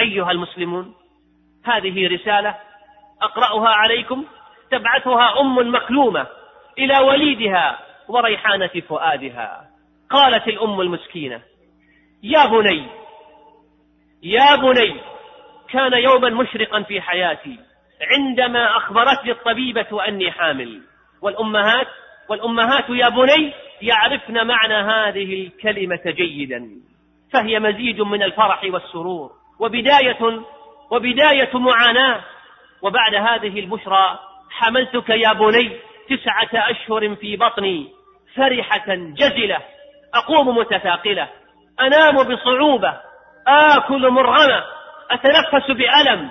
أيها 0.01 0.31
المسلمون 0.31 0.95
هذه 1.65 2.09
رسالة 2.09 2.55
أقرأها 3.23 3.69
عليكم 3.69 4.25
تبعثها 4.71 5.41
أم 5.41 5.75
مكلومة 5.75 6.27
إلى 6.79 6.99
وليدها 6.99 7.79
وريحانة 8.09 8.71
فؤادها. 8.89 9.67
قالت 10.11 10.49
الأم 10.49 10.81
المسكينة 10.81 11.41
يا 12.23 12.47
بني 12.47 12.87
يا 14.23 14.57
بني 14.57 15.01
كان 15.73 15.93
يوما 15.93 16.31
مشرقا 16.31 16.83
في 16.83 17.01
حياتي 17.01 17.59
عندما 18.13 18.77
أخبرتني 18.77 19.31
الطبيبة 19.31 20.09
أني 20.09 20.31
حامل. 20.31 20.83
والأمهات 21.23 21.87
والأمهات 22.29 22.85
يا 22.89 23.09
بني 23.09 23.53
يعرفن 23.83 24.47
معنى 24.47 24.75
هذه 24.75 25.47
الكلمة 25.47 26.03
جيدا 26.07 26.69
فهي 27.33 27.61
مزيج 27.61 28.01
من 28.01 28.23
الفرح 28.23 28.65
والسرور 28.65 29.31
وبداية 29.61 30.41
وبداية 30.91 31.51
معاناة. 31.59 32.25
وبعد 32.83 33.15
هذه 33.15 33.61
البشرى 33.61 34.19
حملتك 34.51 35.09
يا 35.09 35.33
بني 35.33 35.77
تسعة 36.09 36.71
أشهر 36.71 37.15
في 37.15 37.37
بطني 37.37 37.89
فرحة 38.37 38.95
جزلة 38.95 39.59
أقوم 40.15 40.59
متثاقلة 40.59 41.29
أنام 41.81 42.15
بصعوبة 42.15 43.01
آكل 43.49 44.11
مرغمة. 44.11 44.76
أتنفس 45.11 45.71
بألم 45.71 46.31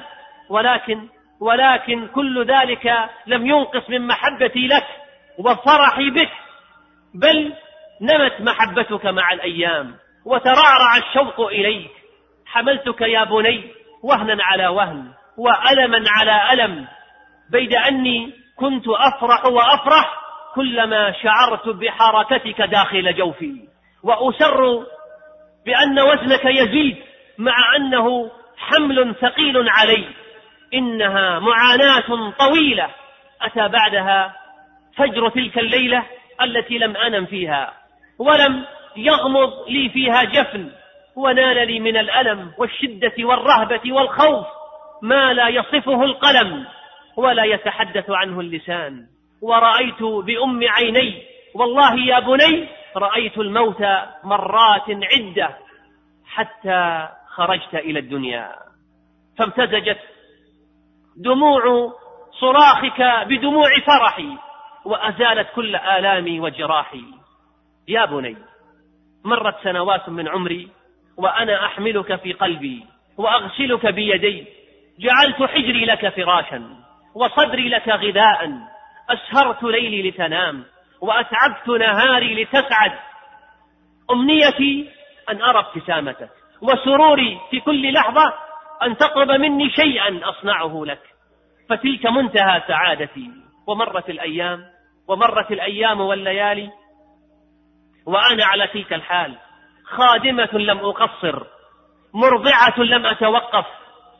ولكن 0.50 1.08
ولكن 1.40 2.08
كل 2.08 2.46
ذلك 2.46 3.10
لم 3.28 3.48
ينقص 3.48 3.90
من 3.90 4.08
محبتي 4.08 4.68
لك 4.68 4.88
وفرحي 5.38 6.10
بك 6.10 6.32
بل 7.16 7.54
نمت 8.02 8.42
محبتك 8.42 9.06
مع 9.06 9.32
الأيام 9.32 9.96
وترعرع 10.26 10.98
الشوق 10.98 11.48
إليك. 11.48 11.92
حملتك 12.46 13.02
يا 13.02 13.24
بني 13.24 13.72
وهنا 14.04 14.44
على 14.44 14.68
وهن 14.68 15.12
وألما 15.38 16.04
على 16.08 16.54
ألم 16.54 16.88
بيد 17.52 17.74
أني 17.74 18.34
كنت 18.56 18.86
أفرح 18.88 19.46
وأفرح 19.46 20.16
كلما 20.56 21.12
شعرت 21.12 21.68
بحركتك 21.70 22.62
داخل 22.62 23.16
جوفي. 23.16 23.68
وأسر 24.04 24.86
بأن 25.66 26.00
وزنك 26.00 26.46
يزيد 26.46 26.98
مع 27.38 27.76
أنه 27.76 28.32
حمل 28.58 29.16
ثقيل 29.22 29.70
علي. 29.70 30.06
إنها 30.74 31.40
معاناة 31.40 32.32
طويلة. 32.40 32.90
أتى 33.42 33.68
بعدها 33.68 34.36
فجر 34.98 35.30
تلك 35.30 35.58
الليلة 35.58 36.04
التي 36.42 36.78
لم 36.78 36.98
أنم 36.98 37.26
فيها. 37.26 37.74
ولم 38.20 38.66
يغمض 38.98 39.70
لي 39.70 39.90
فيها 39.90 40.24
جفن 40.24 40.72
ونال 41.16 41.68
لي 41.68 41.80
من 41.80 41.98
الألم 41.98 42.52
والشدة 42.58 43.14
والرهبة 43.20 43.94
والخوف 43.94 44.48
ما 45.02 45.34
لا 45.34 45.48
يصفه 45.48 46.04
القلم 46.04 46.66
ولا 47.18 47.44
يتحدث 47.44 48.10
عنه 48.10 48.40
اللسان. 48.40 49.06
ورأيت 49.42 50.04
بأم 50.04 50.60
عيني 50.70 51.24
والله 51.56 52.00
يا 52.00 52.20
بني 52.20 52.68
رأيت 52.98 53.38
الموت 53.38 53.82
مرات 54.24 54.84
عدة 54.90 55.58
حتى 56.28 57.08
خرجت 57.36 57.76
إلى 57.76 58.00
الدنيا. 58.00 58.56
فامتزجت 59.38 60.00
دموع 61.18 61.94
صراخك 62.40 63.28
بدموع 63.28 63.70
فرحي 63.88 64.38
وأزالت 64.86 65.48
كل 65.56 65.76
آلامي 65.76 66.40
وجراحي. 66.40 67.06
يا 67.88 68.06
بني 68.06 68.38
مرت 69.26 69.56
سنوات 69.64 70.10
من 70.10 70.28
عمري 70.28 70.70
وأنا 71.18 71.66
أحملك 71.66 72.16
في 72.16 72.34
قلبي 72.34 72.86
وأغسلك 73.18 73.86
بيدي. 73.86 74.48
جعلت 75.00 75.44
حجري 75.52 75.86
لك 75.86 76.10
فراشا 76.10 76.70
وصدري 77.16 77.70
لك 77.70 77.88
غذاء. 77.90 78.52
أسهرت 79.10 79.64
ليلي 79.64 80.10
لتنام 80.10 80.66
وأتعبت 81.02 81.68
نهاري 81.68 82.44
لتسعد. 82.44 82.92
أمنيتي 84.12 84.90
أن 85.30 85.42
أرى 85.42 85.60
ابتسامتك. 85.60 86.30
وسروري 86.62 87.40
في 87.52 87.60
كل 87.60 87.94
لحظة 87.94 88.34
أن 88.84 88.98
تطلب 88.98 89.32
مني 89.32 89.70
شيئا 89.70 90.30
أصنعه 90.30 90.86
لك. 90.86 91.02
فتلك 91.70 92.06
منتهى 92.06 92.62
سعادتي. 92.68 93.32
ومرت 93.68 94.10
الأيام 94.10 94.64
ومرت 95.08 95.52
الأيام 95.52 96.02
والليالي 96.02 96.70
وأنا 98.06 98.46
على 98.46 98.68
تلك 98.68 98.94
الحال. 98.94 99.36
خادمة 99.86 100.50
لم 100.54 100.78
أقصر 100.78 101.44
مرضعة 102.14 102.80
لم 102.80 103.06
أتوقف 103.06 103.66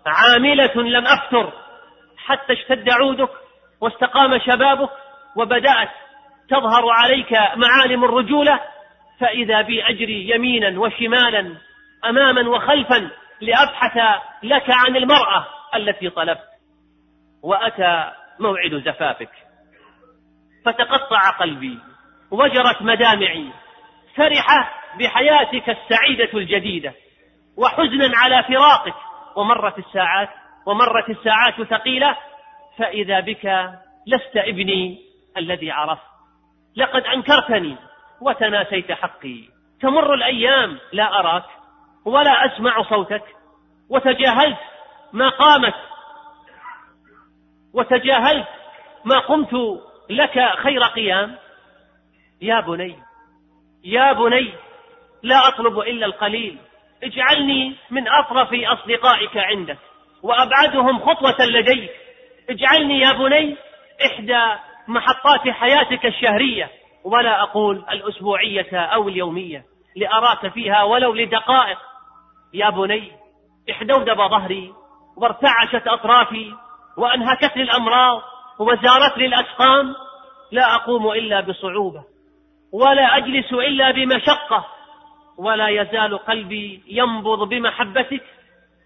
عاملة 0.06 0.76
لم 0.76 1.08
أفتر. 1.08 1.54
حتى 2.18 2.54
اشتد 2.54 2.90
عودك 2.90 3.30
واستقام 3.82 4.40
شبابك 4.40 4.90
وبدأت 5.36 5.90
تظهر 6.50 6.90
عليك 6.90 7.32
معالم 7.56 8.04
الرجولة 8.04 8.60
فإذا 9.20 9.62
بي 9.62 9.84
أجري 9.84 10.30
يمينا 10.30 10.80
وشمالا 10.80 11.56
أماما 12.10 12.50
وخلفا 12.50 13.10
لأبحث 13.42 14.22
لك 14.44 14.70
عن 14.70 14.96
المرأة 14.96 15.46
التي 15.76 16.10
طلبت 16.10 16.48
وأتى 17.44 18.12
موعد 18.40 18.84
زفافك. 18.86 19.30
فتقطع 20.66 21.30
قلبي 21.30 21.80
وجرت 22.32 22.82
مدامعي. 22.82 23.50
فرحة 24.16 24.72
بحياتك 25.00 25.70
السعيدة 25.70 26.30
الجديدة 26.34 26.94
وحزنا 27.58 28.18
على 28.18 28.44
فراقك. 28.44 28.96
ومرت 29.36 29.80
الساعات 29.80 30.30
ومرت 30.66 31.10
الساعات 31.10 31.62
ثقيلة 31.62 32.18
فإذا 32.78 33.20
بك 33.20 33.46
لست 34.08 34.38
ابني 34.38 35.00
الذي 35.38 35.72
عرفت. 35.72 36.02
لقد 36.76 37.04
أنكرتني 37.04 37.78
وتناسيت 38.22 38.92
حقي. 38.92 39.50
تمر 39.82 40.14
الأيام 40.14 40.80
لا 40.94 41.20
أراك 41.20 41.46
ولا 42.06 42.46
أسمع 42.46 42.84
صوتك 42.84 43.24
وتجاهلت 43.90 44.58
ما 45.14 45.30
قامت 45.30 45.74
وتجاهلت 47.74 48.48
ما 49.06 49.20
قمت 49.20 49.82
لك 50.10 50.54
خير 50.58 50.84
قيام. 50.84 51.36
يا 52.42 52.60
بني 52.60 52.96
يا 53.84 54.14
بني 54.14 54.54
لا 55.24 55.48
أطلب 55.48 55.80
إلا 55.80 56.06
القليل. 56.06 56.58
اجعلني 57.04 57.76
من 57.90 58.08
أطرف 58.08 58.50
أصدقائك 58.54 59.38
عندك 59.38 59.78
وأبعدهم 60.24 61.00
خطوة 61.00 61.46
لديك. 61.46 61.92
اجعلني 62.50 63.00
يا 63.00 63.12
بني 63.12 63.58
إحدى 64.06 64.62
محطات 64.88 65.50
حياتك 65.50 66.06
الشهرية 66.06 66.72
ولا 67.04 67.42
أقول 67.42 67.86
الأسبوعية 67.92 68.76
أو 68.76 69.08
اليومية 69.08 69.64
لأراك 69.96 70.48
فيها 70.48 70.84
ولو 70.84 71.14
لدقائق. 71.14 71.78
يا 72.56 72.70
بني 72.70 73.12
احدودب 73.72 74.18
ظهري 74.18 74.74
وارتعشت 75.18 75.88
أطرافي 75.88 76.54
وأنهكتني 76.98 77.64
الأمراض 77.64 78.22
وزارتني 78.60 79.26
الأسقام 79.26 79.96
لا 80.52 80.76
أقوم 80.76 81.12
إلا 81.12 81.42
بصعوبة 81.42 82.04
ولا 82.74 83.18
أجلس 83.18 83.54
إلا 83.54 83.92
بمشقة 83.92 84.66
ولا 85.38 85.68
يزال 85.68 86.18
قلبي 86.18 86.84
ينبض 86.88 87.50
بمحبتك. 87.50 88.24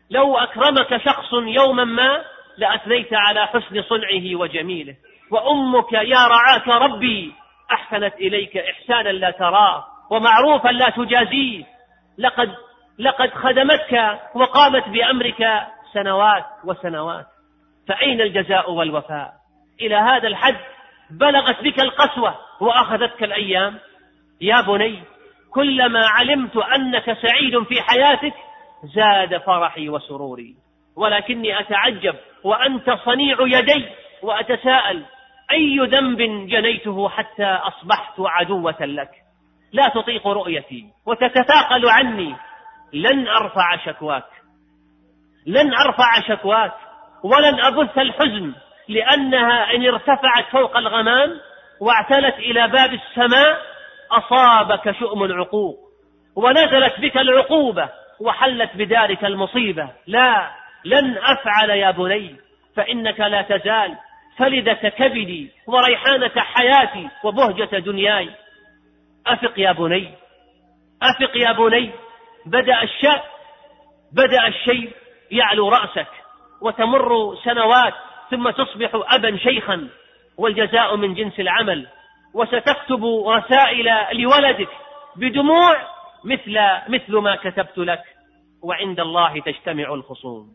لو 0.09 0.37
أكرمك 0.37 0.97
شخص 0.97 1.33
يوما 1.33 1.83
ما 1.83 2.21
لأثنيت 2.57 3.13
على 3.13 3.47
حسن 3.47 3.81
صنعه 3.81 4.35
وجميله. 4.35 4.95
وأمك 5.31 5.93
يا 5.93 6.27
رعاك 6.27 6.67
ربي 6.67 7.33
أحسنت 7.71 8.13
إليك 8.13 8.57
إحسانا 8.57 9.09
لا 9.09 9.31
تراه 9.31 9.85
ومعروفا 10.11 10.69
لا 10.69 10.89
تجازيه. 10.89 11.63
لقد 12.17 12.55
لقد 12.99 13.29
خدمتك 13.29 14.19
وقامت 14.35 14.89
بأمرك 14.89 15.67
سنوات 15.93 16.45
وسنوات 16.63 17.25
فأين 17.87 18.21
الجزاء 18.21 18.71
والوفاء؟ 18.71 19.33
إلى 19.81 19.95
هذا 19.95 20.27
الحد 20.27 20.57
بلغت 21.09 21.63
بك 21.63 21.79
القسوة 21.79 22.35
وأخذتك 22.59 23.23
الأيام؟ 23.23 23.79
يا 24.41 24.61
بني 24.61 25.03
كلما 25.51 26.07
علمت 26.07 26.57
أنك 26.57 27.17
سعيد 27.21 27.63
في 27.63 27.81
حياتك 27.81 28.33
زاد 28.95 29.37
فرحي 29.37 29.89
وسروري 29.89 30.55
ولكني 30.95 31.59
أتعجب 31.59 32.15
وأنت 32.43 32.91
صنيع 33.05 33.37
يدي 33.41 33.85
وأتساءل 34.23 35.05
أي 35.51 35.79
ذنب 35.79 36.47
جنيته 36.47 37.09
حتى 37.09 37.45
أصبحت 37.45 38.13
عدوة 38.19 38.85
لك؟ 38.85 39.11
لا 39.71 39.89
تطيق 39.89 40.27
رؤيتي 40.27 40.85
وتتثاقل 41.05 41.89
عني 41.89 42.35
لن 42.93 43.27
أرفع 43.27 43.77
شكواك. 43.85 44.25
لن 45.45 45.73
أرفع 45.73 46.21
شكواك 46.27 46.73
ولن 47.23 47.59
أبث 47.59 47.97
الحزن 47.97 48.53
لأنها 48.87 49.75
إن 49.75 49.87
ارتفعت 49.87 50.45
فوق 50.51 50.77
الغمام 50.77 51.39
واعتلت 51.81 52.35
إلى 52.35 52.67
باب 52.67 52.93
السماء 52.93 53.61
أصابك 54.11 54.91
شؤم 54.99 55.23
العقوق 55.23 55.79
ونزلت 56.35 56.99
بك 56.99 57.17
العقوبة 57.17 57.89
وحلت 58.19 58.69
بدارك 58.75 59.25
المصيبة. 59.25 59.89
لا 60.07 60.51
لن 60.85 61.17
أفعل 61.17 61.69
يا 61.69 61.91
بني 61.91 62.35
فإنك 62.75 63.19
لا 63.19 63.41
تزال. 63.41 63.97
فلذة 64.37 64.89
كبدي 64.89 65.51
وريحانة 65.67 66.31
حياتي 66.37 67.09
وبهجة 67.23 67.79
دنياي. 67.79 68.29
أفق 69.27 69.59
يا 69.59 69.71
بني 69.71 70.11
أفق 71.01 71.37
يا 71.37 71.51
بني. 71.51 71.91
بدأ 72.45 72.83
الشاب 72.83 73.21
بدأ 74.11 74.47
الشيب 74.47 74.91
يعلو 75.31 75.69
رأسك 75.69 76.07
وتمر 76.61 77.35
سنوات 77.43 77.93
ثم 78.31 78.49
تصبح 78.49 78.91
أبا 78.93 79.37
شيخا 79.37 79.89
والجزاء 80.37 80.95
من 80.95 81.13
جنس 81.13 81.39
العمل 81.39 81.87
وستكتب 82.33 83.05
رسائل 83.27 84.17
لولدك 84.21 84.69
بدموع 85.15 85.77
مثل 86.23 86.57
مثل 86.87 87.17
ما 87.17 87.35
كتبت 87.35 87.77
لك 87.77 88.03
وعند 88.63 88.99
الله 88.99 89.39
تجتمع 89.41 89.93
الخصوم. 89.93 90.51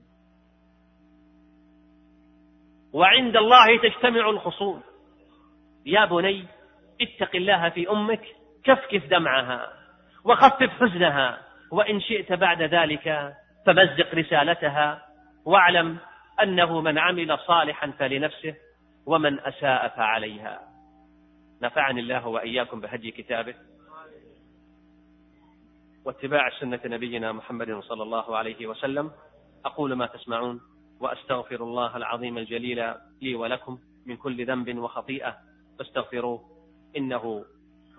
وعند 2.92 3.36
الله 3.36 3.78
تجتمع 3.82 4.30
الخصوم. 4.30 4.82
يا 5.86 6.04
بني 6.04 6.44
اتق 7.00 7.36
الله 7.36 7.68
في 7.68 7.90
أمك 7.90 8.24
كفكف 8.64 9.06
دمعها 9.06 9.72
وخفف 10.24 10.70
حزنها 10.80 11.43
وإن 11.74 12.00
شئت 12.00 12.32
بعد 12.32 12.62
ذلك 12.62 13.34
فمزق 13.66 14.14
رسالتها 14.14 15.06
واعلم 15.44 15.98
أنه 16.42 16.80
من 16.80 16.98
عمل 16.98 17.38
صالحا 17.38 17.90
فلنفسه 17.90 18.54
ومن 19.06 19.40
أساء 19.40 19.88
فعليها. 19.88 20.60
نفعني 21.62 22.00
الله 22.00 22.26
وإياكم 22.26 22.80
بهدي 22.80 23.10
كتابه 23.10 23.54
واتباع 26.04 26.50
سنة 26.60 26.80
نبينا 26.84 27.32
محمد 27.32 27.80
صلى 27.80 28.02
الله 28.02 28.36
عليه 28.36 28.66
وسلم. 28.66 29.10
أقول 29.64 29.92
ما 29.92 30.06
تسمعون 30.06 30.60
وأستغفر 31.00 31.62
الله 31.62 31.96
العظيم 31.96 32.38
الجليل 32.38 32.94
لي 33.22 33.34
ولكم 33.34 33.78
من 34.06 34.16
كل 34.16 34.46
ذنب 34.46 34.78
وخطيئة. 34.78 35.36
فاستغفروه 35.78 36.40
إنه 36.96 37.44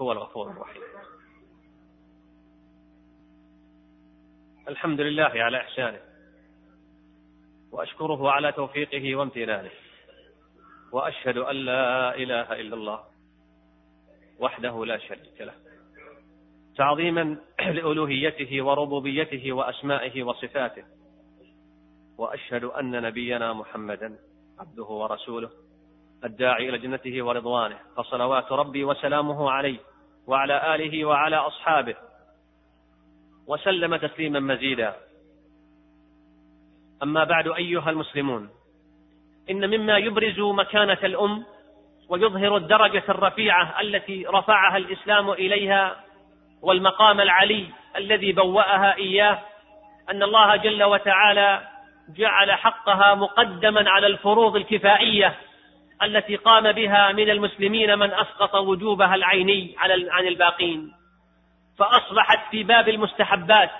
هو 0.01 0.11
الغفور 0.11 0.51
الرحيم. 0.51 0.81
الحمد 4.67 5.01
لله 5.01 5.31
على 5.35 5.57
إحسانه 5.57 5.99
وأشكره 7.71 8.31
على 8.31 8.51
توفيقه 8.51 9.15
وامتنانه 9.15 9.69
وأشهد 10.91 11.37
أن 11.37 11.55
لا 11.55 12.15
إله 12.15 12.61
إلا 12.61 12.75
الله 12.75 12.99
وحده 14.39 14.85
لا 14.85 14.97
شريك 14.97 15.41
له. 15.41 15.53
تعظيما 16.77 17.37
لألوهيته 17.59 18.61
وربوبيته 18.61 19.51
وأسمائه 19.53 20.23
وصفاته 20.23 20.83
وأشهد 22.17 22.63
أن 22.63 23.01
نبينا 23.01 23.53
محمدا 23.53 24.17
عبده 24.59 24.83
ورسوله 24.83 25.49
الداعي 26.23 26.69
إلى 26.69 26.77
جنته 26.77 27.25
ورضوانه 27.25 27.79
فصلوات 27.97 28.51
ربي 28.51 28.83
وسلامه 28.83 29.51
عليه 29.51 29.79
وعلى 30.27 30.75
آله 30.75 31.05
وعلى 31.05 31.35
أصحابه 31.35 31.95
وسلم 33.47 33.95
تسليما 33.95 34.39
مزيدا. 34.39 34.95
أما 37.03 37.23
بعد 37.23 37.47
أيها 37.47 37.89
المسلمون 37.89 38.49
إن 39.49 39.69
مما 39.69 39.97
يبرز 39.97 40.39
مكانة 40.39 40.97
الأم 41.03 41.45
ويظهر 42.09 42.57
الدرجة 42.57 43.03
الرفيعة 43.09 43.81
التي 43.81 44.25
رفعها 44.25 44.77
الإسلام 44.77 45.31
إليها 45.31 46.03
والمقام 46.61 47.21
العلي 47.21 47.65
الذي 47.97 48.31
بوأها 48.31 48.95
إياه 48.95 49.39
أن 50.09 50.23
الله 50.23 50.55
جل 50.55 50.83
وتعالى 50.83 51.67
جعل 52.09 52.51
حقها 52.51 53.15
مقدما 53.15 53.89
على 53.89 54.07
الفروض 54.07 54.55
الكفائية 54.55 55.35
التي 56.03 56.35
قام 56.35 56.71
بها 56.71 57.11
من 57.11 57.29
المسلمين 57.29 57.99
من 57.99 58.11
أسقط 58.13 58.55
وجوبها 58.55 59.15
العيني 59.15 59.75
عن 60.09 60.27
الباقين. 60.27 60.91
فأصبحت 61.79 62.51
في 62.51 62.63
باب 62.63 62.89
المستحبات 62.89 63.71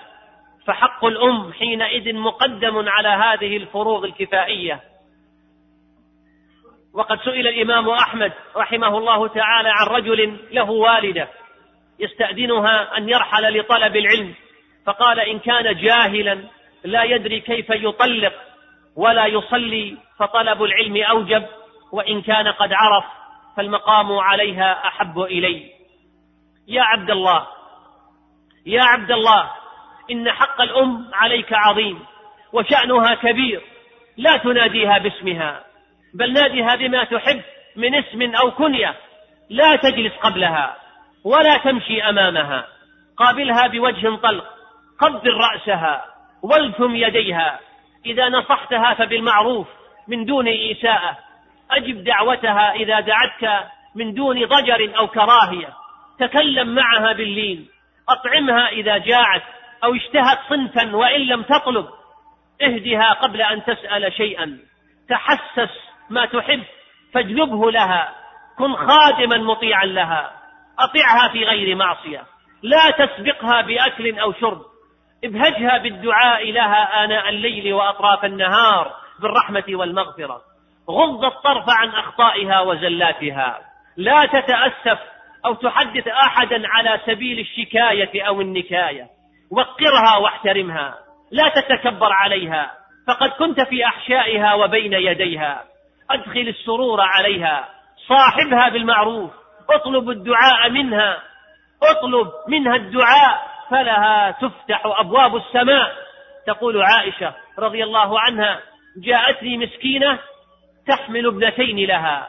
فحق 0.66 1.04
الأم 1.04 1.52
حينئذ 1.52 2.14
مقدم 2.14 2.88
على 2.88 3.08
هذه 3.08 3.56
الفروض 3.56 4.04
الكفائية. 4.04 4.80
وقد 6.94 7.20
سئل 7.20 7.48
الإمام 7.48 7.88
أحمد 7.88 8.32
رحمه 8.56 8.98
الله 8.98 9.28
تعالى 9.28 9.68
عن 9.68 9.86
رجل 9.86 10.36
له 10.50 10.70
والدة 10.70 11.28
يستأذنها 11.98 12.96
أن 12.96 13.08
يرحل 13.08 13.58
لطلب 13.58 13.96
العلم 13.96 14.34
فقال 14.86 15.20
إن 15.20 15.38
كان 15.38 15.76
جاهلا 15.76 16.38
لا 16.84 17.02
يدري 17.02 17.40
كيف 17.40 17.70
يطلق 17.70 18.32
ولا 18.96 19.26
يصلي 19.26 19.96
فطلب 20.18 20.62
العلم 20.62 21.02
أوجب 21.02 21.46
وإن 21.92 22.22
كان 22.22 22.48
قد 22.48 22.72
عرف 22.72 23.04
فالمقام 23.56 24.12
عليها 24.12 24.86
أحب 24.86 25.20
إلي. 25.20 25.70
يا 26.68 26.82
عبد 26.82 27.10
الله 27.10 27.46
يا 28.66 28.82
عبد 28.82 29.10
الله 29.10 29.50
إن 30.10 30.30
حق 30.30 30.60
الأم 30.60 31.10
عليك 31.12 31.52
عظيم 31.52 32.04
وشأنها 32.52 33.14
كبير 33.14 33.60
لا 34.16 34.36
تناديها 34.36 34.98
باسمها 34.98 35.64
بل 36.14 36.32
ناديها 36.32 36.74
بما 36.74 37.04
تحب 37.04 37.42
من 37.76 37.94
اسم 37.94 38.34
أو 38.34 38.50
كنية 38.50 38.94
لا 39.50 39.76
تجلس 39.76 40.12
قبلها 40.12 40.76
ولا 41.24 41.56
تمشي 41.56 42.02
أمامها 42.02 42.66
قابلها 43.16 43.66
بوجه 43.66 44.16
طلق 44.16 44.44
قبل 45.00 45.30
رأسها 45.30 46.04
والثم 46.42 46.96
يديها 46.96 47.60
إذا 48.06 48.28
نصحتها 48.28 48.94
فبالمعروف 48.94 49.66
من 50.08 50.24
دون 50.24 50.46
إيساءة 50.46 51.18
أجب 51.70 52.04
دعوتها 52.04 52.72
إذا 52.72 53.00
دعتك 53.00 53.66
من 53.94 54.14
دون 54.14 54.44
ضجر 54.44 54.92
أو 54.98 55.06
كراهية 55.06 55.68
تكلم 56.18 56.74
معها 56.74 57.12
باللين 57.12 57.75
أطعمها 58.08 58.68
إذا 58.68 58.98
جاعت 58.98 59.42
أو 59.84 59.94
اشتهت 59.94 60.38
صنفا 60.48 60.96
وإن 60.96 61.20
لم 61.20 61.42
تطلب. 61.42 61.86
اهدها 62.62 63.12
قبل 63.12 63.42
أن 63.42 63.64
تسأل 63.64 64.12
شيئا. 64.12 64.58
تحسس 65.08 65.70
ما 66.10 66.26
تحب 66.26 66.62
فاجلبه 67.14 67.70
لها. 67.70 68.14
كن 68.58 68.74
خادما 68.74 69.36
مطيعا 69.36 69.84
لها. 69.84 70.32
أطعها 70.78 71.28
في 71.32 71.44
غير 71.44 71.76
معصية. 71.76 72.22
لا 72.62 72.90
تسبقها 72.90 73.60
بأكل 73.60 74.18
أو 74.18 74.32
شرب. 74.32 74.62
ابهجها 75.24 75.78
بالدعاء 75.78 76.52
لها 76.52 77.04
آناء 77.04 77.28
الليل 77.28 77.72
وأطراف 77.72 78.24
النهار 78.24 78.92
بالرحمة 79.20 79.64
والمغفرة. 79.68 80.40
غض 80.90 81.24
الطرف 81.24 81.64
عن 81.68 81.88
أخطائها 81.88 82.60
وزلاتها. 82.60 83.60
لا 83.96 84.26
تتأسف 84.26 84.98
أو 85.46 85.54
تحدث 85.54 86.08
أحدا 86.08 86.62
على 86.68 87.00
سبيل 87.06 87.38
الشكاية 87.38 88.22
أو 88.22 88.40
النكاية. 88.40 89.06
وقرها 89.52 90.16
واحترمها. 90.16 90.94
لا 91.30 91.48
تتكبر 91.48 92.12
عليها. 92.12 92.70
فقد 93.08 93.30
كنت 93.30 93.60
في 93.60 93.86
أحشائها 93.86 94.54
وبين 94.54 94.92
يديها. 94.92 95.64
أدخل 96.10 96.40
السرور 96.48 97.00
عليها. 97.00 97.68
صاحبها 98.08 98.68
بالمعروف. 98.68 99.30
اطلب 99.70 100.10
الدعاء 100.10 100.70
منها. 100.70 101.18
اطلب 101.82 102.28
منها 102.48 102.76
الدعاء. 102.76 103.46
فلها 103.70 104.30
تفتح 104.30 104.82
أبواب 104.84 105.36
السماء. 105.36 105.92
تقول 106.46 106.82
عائشة 106.82 107.34
رضي 107.58 107.84
الله 107.84 108.20
عنها 108.20 108.60
جاءتني 109.04 109.56
مسكينة 109.56 110.18
تحمل 110.86 111.26
ابنتين 111.26 111.88
لها. 111.88 112.28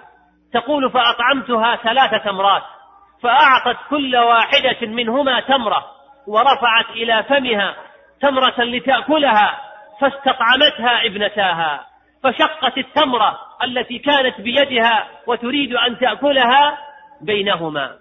تقول 0.54 0.92
فأطعمتها 0.92 1.76
ثلاث 1.76 2.24
تمرات 2.26 2.64
فأعطت 3.24 3.78
كل 3.90 4.16
واحدة 4.16 4.88
منهما 4.88 5.40
تمرة 5.40 5.86
ورفعت 6.28 6.90
إلى 6.90 7.24
فمها 7.24 7.76
تمرة 8.22 8.64
لتأكلها 8.64 9.60
فاستطعمتها 10.02 11.06
ابنتاها 11.06 11.86
فشقت 12.24 12.78
التمرة 12.78 13.40
التي 13.64 14.00
كانت 14.00 14.42
بيدها 14.42 15.08
وتريد 15.28 15.74
أن 15.74 16.00
تأكلها 16.00 16.78
بينهما. 17.22 17.96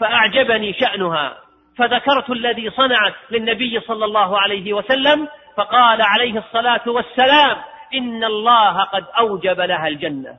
فأعجبني 0.00 0.72
شأنها 0.72 1.36
فذكرت 1.78 2.30
الذي 2.30 2.70
صنعت 2.70 3.14
للنبي 3.30 3.80
صلى 3.80 4.04
الله 4.04 4.40
عليه 4.40 4.72
وسلم 4.72 5.28
فقال 5.56 6.02
عليه 6.02 6.38
الصلاة 6.38 6.80
والسلام 6.86 7.56
إن 7.94 8.24
الله 8.24 8.82
قد 8.82 9.04
أوجب 9.18 9.60
لها 9.60 9.88
الجنة 9.88 10.36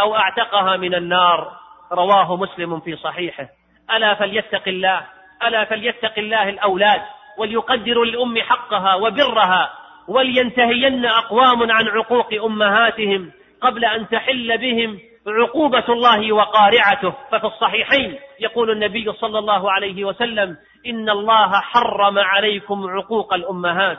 أو 0.00 0.16
أعتقها 0.16 0.76
من 0.76 0.94
النار. 0.94 1.52
رواه 1.92 2.36
مسلم 2.36 2.80
في 2.80 2.96
صحيحه. 2.96 3.48
ألا 3.96 4.14
فليتق 4.14 4.68
الله 4.68 5.06
ألا 5.42 5.64
فليتق 5.64 6.18
الله 6.18 6.48
الأولاد 6.48 7.00
وليقدروا 7.38 8.04
للأم 8.04 8.42
حقها 8.42 8.94
وبرها 8.94 9.70
ولينتهين 10.08 11.04
أقوام 11.06 11.70
عن 11.70 11.88
عقوق 11.88 12.34
أمهاتهم 12.44 13.32
قبل 13.60 13.84
أن 13.84 14.08
تحل 14.08 14.58
بهم 14.58 14.98
عقوبة 15.26 15.84
الله 15.88 16.32
وقارعته. 16.32 17.14
ففي 17.32 17.46
الصحيحين 17.46 18.18
يقول 18.40 18.70
النبي 18.70 19.12
صلى 19.12 19.38
الله 19.38 19.72
عليه 19.72 20.04
وسلم 20.04 20.56
إن 20.86 21.10
الله 21.10 21.60
حرم 21.60 22.18
عليكم 22.18 22.86
عقوق 22.90 23.34
الأمهات. 23.34 23.98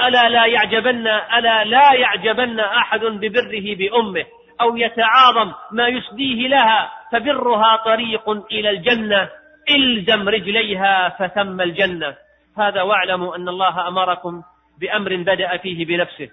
ألا 0.00 0.28
لا 0.28 0.46
يعجبن 0.46 1.06
ألا 1.06 1.64
لا 1.64 1.92
يعجبن 1.94 2.60
أحد 2.60 3.00
ببره 3.00 3.74
بأمه. 3.74 4.24
أو 4.60 4.76
يتعاظم 4.76 5.52
ما 5.72 5.88
يسديه 5.88 6.48
لها 6.48 6.90
فبرها 7.12 7.76
طريق 7.76 8.30
إلى 8.30 8.70
الجنة. 8.70 9.28
إلزم 9.70 10.28
رجليها 10.28 11.08
فثم 11.08 11.60
الجنة. 11.60 12.14
هذا 12.58 12.82
واعلموا 12.82 13.36
أن 13.36 13.48
الله 13.48 13.88
أمركم 13.88 14.42
بأمر 14.80 15.16
بدأ 15.16 15.56
فيه 15.56 15.86
بنفسه. 15.86 16.30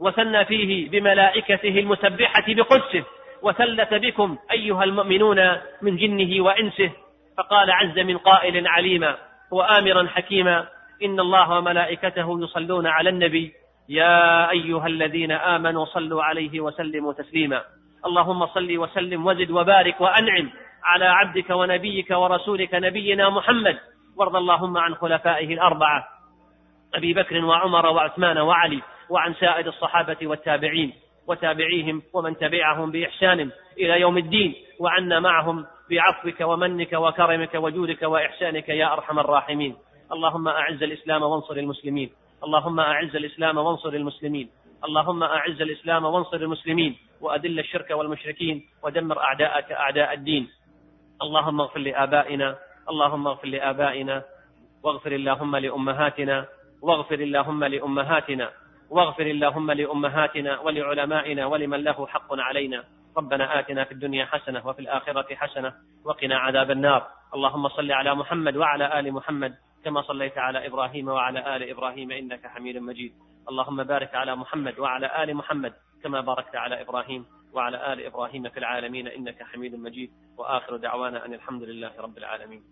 وثنى 0.00 0.44
فيه 0.44 0.90
بملائكته 0.90 1.78
المسبحة 1.78 2.44
بقدسه. 2.48 3.04
وثلث 3.42 3.94
بكم 3.94 4.38
أيها 4.52 4.84
المؤمنون 4.84 5.56
من 5.82 5.96
جنه 5.96 6.44
وإنسه. 6.44 6.90
فقال 7.38 7.70
عز 7.70 7.98
من 7.98 8.18
قائل 8.18 8.66
عليما 8.66 9.16
وآمرا 9.50 10.06
حكيما 10.08 10.66
إن 11.02 11.20
الله 11.20 11.58
وملائكته 11.58 12.42
يصلون 12.42 12.86
على 12.86 13.10
النبي 13.10 13.52
يا 13.88 14.50
أيها 14.50 14.86
الذين 14.86 15.32
آمنوا 15.32 15.84
صلوا 15.84 16.22
عليه 16.22 16.60
وسلموا 16.60 17.12
تسليما. 17.12 17.62
اللهم 18.06 18.46
صل 18.46 18.78
وسلم 18.78 19.26
وزد 19.26 19.50
وبارك 19.50 20.00
وأنعم 20.00 20.50
على 20.84 21.04
عبدك 21.04 21.50
ونبيك 21.50 22.10
ورسولك 22.10 22.74
نبينا 22.74 23.28
محمد. 23.28 23.78
وارض 24.16 24.36
اللهم 24.36 24.78
عن 24.78 24.94
خلفائه 24.94 25.54
الأربعة. 25.54 26.08
أبي 26.94 27.14
بكر 27.14 27.44
وعمر 27.44 27.86
وعثمان 27.86 28.38
وعلي 28.38 28.82
وعن 29.10 29.34
سائر 29.34 29.66
الصحابة 29.66 30.16
والتابعين 30.22 30.92
وتابعيهم 31.26 32.02
ومن 32.14 32.36
تبعهم 32.36 32.90
بإحسان 32.90 33.50
إلى 33.78 34.00
يوم 34.00 34.18
الدين. 34.18 34.54
وعنا 34.78 35.20
معهم 35.20 35.66
بعفوك 35.90 36.40
ومنك 36.40 36.92
وكرمك 36.92 37.54
وجودك 37.54 38.02
وإحسانك 38.02 38.68
يا 38.68 38.92
أرحم 38.92 39.18
الراحمين. 39.18 39.76
اللهم 40.12 40.48
أعز 40.48 40.82
الإسلام 40.82 41.22
وانصر 41.22 41.56
المسلمين. 41.56 42.10
اللهم 42.44 42.80
أعز 42.80 43.16
الإسلام 43.16 43.58
وانصر 43.58 43.88
المسلمين. 43.88 44.50
اللهم 44.84 45.22
أعز 45.22 45.62
الإسلام 45.62 46.04
وانصر 46.04 46.36
المسلمين. 46.36 46.96
وأذل 47.20 47.58
الشرك 47.58 47.90
والمشركين. 47.90 48.68
ودمر 48.82 49.20
أعداءك 49.20 49.72
أعداء 49.72 50.14
الدين. 50.14 50.48
اللهم 51.22 51.60
اغفر 51.60 51.80
لآبائنا. 51.80 52.58
اللهم 52.90 53.26
اغفر 53.26 53.48
لآبائنا. 53.48 54.22
واغفر 54.82 55.12
اللهم 55.12 55.56
لأمهاتنا. 55.56 56.46
واغفر 56.82 57.14
اللهم 57.14 57.64
لأمهاتنا. 57.64 58.50
واغفر 58.90 59.26
اللهم 59.26 59.72
لأمهاتنا 59.72 60.58
ولعلمائنا 60.58 61.46
ولمن 61.46 61.84
له 61.84 62.06
حق 62.06 62.30
علينا. 62.30 62.84
ربنا 63.16 63.58
آتنا 63.58 63.84
في 63.84 63.92
الدنيا 63.92 64.24
حسنة 64.24 64.66
وفي 64.66 64.78
الآخرة 64.78 65.34
حسنة. 65.34 65.72
وقنا 66.04 66.38
عذاب 66.38 66.70
النار. 66.70 67.06
اللهم 67.34 67.68
صل 67.68 67.92
على 67.92 68.14
محمد 68.14 68.56
وعلى 68.56 69.00
آل 69.00 69.12
محمد. 69.12 69.54
كما 69.84 70.02
صليت 70.02 70.38
على 70.38 70.66
إبراهيم 70.66 71.08
وعلى 71.08 71.56
آل 71.56 71.70
إبراهيم 71.70 72.10
إنك 72.10 72.46
حميد 72.46 72.76
مجيد. 72.76 73.12
اللهم 73.50 73.84
بارك 73.84 74.14
على 74.14 74.36
محمد 74.36 74.78
وعلى 74.78 75.22
آل 75.22 75.36
محمد 75.36 75.72
كما 76.02 76.20
باركت 76.20 76.56
على 76.56 76.82
إبراهيم 76.82 77.24
وعلى 77.54 77.92
آل 77.92 78.06
إبراهيم 78.06 78.48
في 78.48 78.58
العالمين 78.58 79.08
إنك 79.08 79.42
حميد 79.42 79.74
مجيد. 79.74 80.10
وآخر 80.38 80.76
دعوانا 80.76 81.26
أن 81.26 81.34
الحمد 81.34 81.62
لله 81.62 81.90
رب 82.00 82.18
العالمين. 82.18 82.62